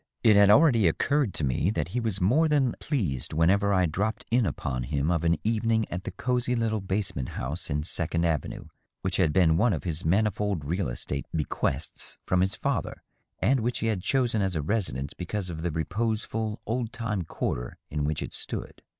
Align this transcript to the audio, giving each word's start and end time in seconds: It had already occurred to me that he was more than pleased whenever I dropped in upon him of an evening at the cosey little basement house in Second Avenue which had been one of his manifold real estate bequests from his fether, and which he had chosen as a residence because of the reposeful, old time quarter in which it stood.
It 0.23 0.35
had 0.35 0.49
already 0.49 0.87
occurred 0.87 1.31
to 1.35 1.43
me 1.43 1.69
that 1.69 1.89
he 1.89 1.99
was 1.99 2.19
more 2.19 2.47
than 2.47 2.73
pleased 2.79 3.33
whenever 3.33 3.71
I 3.71 3.85
dropped 3.85 4.25
in 4.31 4.47
upon 4.47 4.81
him 4.81 5.11
of 5.11 5.23
an 5.23 5.37
evening 5.43 5.85
at 5.91 6.05
the 6.05 6.11
cosey 6.11 6.55
little 6.55 6.81
basement 6.81 7.29
house 7.29 7.69
in 7.69 7.83
Second 7.83 8.25
Avenue 8.25 8.65
which 9.03 9.17
had 9.17 9.31
been 9.31 9.57
one 9.57 9.73
of 9.73 9.83
his 9.83 10.03
manifold 10.03 10.65
real 10.65 10.89
estate 10.89 11.27
bequests 11.35 12.17
from 12.25 12.41
his 12.41 12.55
fether, 12.55 13.03
and 13.43 13.59
which 13.59 13.77
he 13.77 13.87
had 13.93 14.01
chosen 14.01 14.41
as 14.41 14.55
a 14.55 14.63
residence 14.63 15.13
because 15.13 15.51
of 15.51 15.61
the 15.61 15.69
reposeful, 15.69 16.59
old 16.65 16.91
time 16.91 17.21
quarter 17.21 17.77
in 17.91 18.03
which 18.03 18.23
it 18.23 18.33
stood. 18.33 18.81